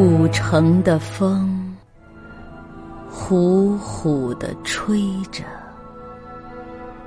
[0.00, 1.76] 古城的风，
[3.10, 5.42] 呼呼地吹着。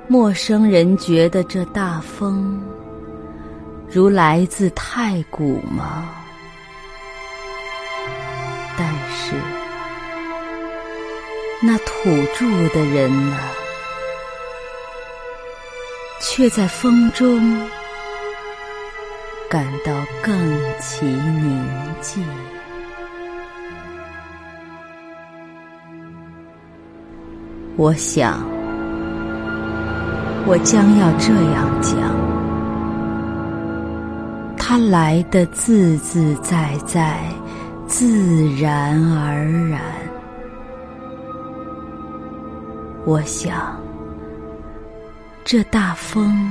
[0.08, 2.62] 陌生人觉得这大风，
[3.90, 6.10] 如来自太古吗？
[8.76, 9.36] 但是，
[11.62, 13.38] 那土著的人呢？
[16.20, 17.58] 却在风中
[19.48, 20.34] 感到更
[20.78, 21.66] 其宁
[22.02, 22.22] 静。
[27.76, 28.38] 我想，
[30.46, 31.96] 我将要这样讲：
[34.58, 37.18] 他来的自自在在，
[37.86, 39.80] 自然而然。
[43.06, 43.80] 我想。
[45.44, 46.50] 这大风，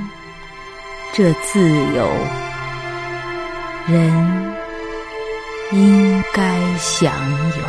[1.12, 1.58] 这自
[1.94, 2.06] 由，
[3.88, 4.54] 人
[5.72, 7.10] 应该享
[7.56, 7.64] 有。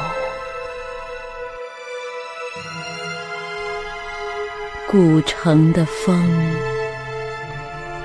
[4.94, 6.16] 古城的风，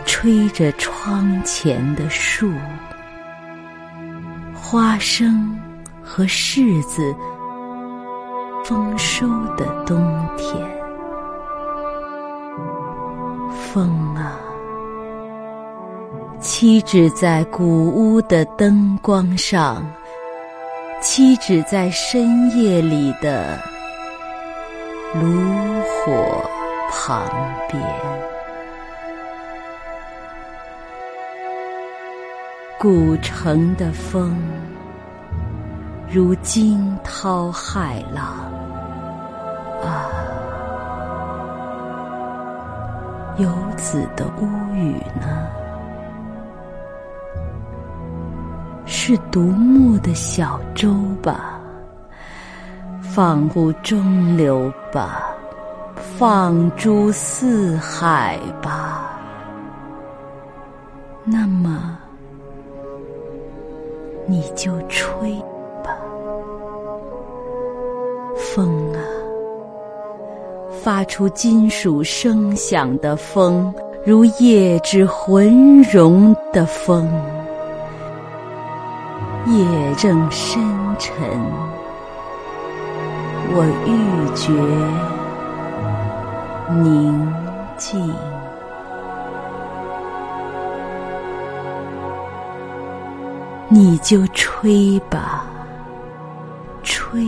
[0.06, 2.50] 吹着窗前的树，
[4.54, 5.54] 花生
[6.02, 7.14] 和柿子
[8.64, 10.02] 丰收的冬
[10.38, 10.56] 天。
[13.70, 14.40] 风啊，
[16.40, 19.84] 栖止在古屋的灯光上，
[21.02, 23.58] 栖止在深夜里的
[25.20, 25.28] 炉
[25.84, 26.50] 火
[26.90, 27.28] 旁
[27.68, 27.82] 边。
[32.78, 34.36] 古城的风，
[36.08, 38.24] 如惊涛骇浪，
[39.82, 40.08] 啊！
[43.36, 45.46] 游子的屋宇呢？
[48.86, 51.58] 是独木的小舟吧？
[53.00, 55.34] 放乎中流吧？
[55.98, 59.18] 放诸四海吧？
[61.24, 61.96] 那么，
[64.26, 65.30] 你就吹
[65.84, 65.94] 吧，
[68.36, 68.98] 风啊！
[70.82, 73.74] 发出金属声响的风，
[74.06, 77.06] 如夜之浑融的风。
[79.46, 79.66] 夜
[79.96, 80.62] 正深
[80.98, 81.14] 沉，
[83.50, 83.90] 我欲
[84.34, 84.52] 觉
[86.70, 87.34] 宁
[87.76, 88.14] 静。
[93.70, 95.44] 你就吹吧，
[96.82, 97.26] 吹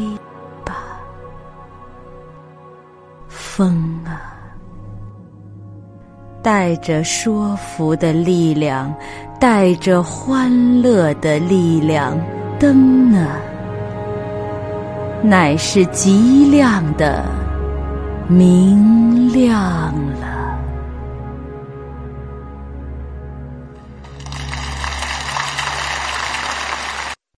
[0.64, 0.74] 吧。
[3.28, 4.32] 风啊，
[6.42, 8.92] 带着说服的力量，
[9.38, 12.18] 带着欢乐的力量，
[12.58, 13.26] 灯呢，
[15.22, 17.24] 乃是极亮的，
[18.30, 20.29] 明亮了。